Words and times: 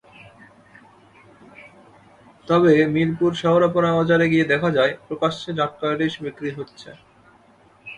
তবে 2.47 2.73
মিরপুর 2.93 3.31
শেওড়াপাড়া 3.41 3.91
বাজারে 3.97 4.25
গিয়ে 4.31 4.49
দেখা 4.51 4.69
যায়, 4.77 4.93
প্রকাশ্যে 5.07 5.49
জাটকা 5.57 5.87
ইলিশ 5.93 6.13
বিক্রি 6.25 6.49
হচ্ছে। 6.57 6.89